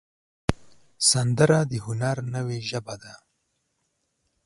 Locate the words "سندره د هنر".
1.09-2.17